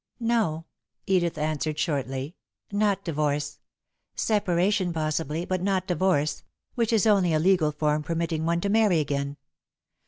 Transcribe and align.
"No," 0.19 0.65
Edith 1.05 1.37
answered, 1.37 1.77
shortly, 1.77 2.35
"not 2.71 3.03
divorce. 3.03 3.59
Separation, 4.15 4.91
possibly, 4.93 5.45
but 5.45 5.61
not 5.61 5.85
divorce, 5.85 6.41
which 6.73 6.91
is 6.91 7.05
only 7.05 7.33
a 7.35 7.39
legal 7.39 7.71
form 7.71 8.01
permitting 8.01 8.43
one 8.43 8.61
to 8.61 8.69
marry 8.69 8.99
again. 8.99 9.37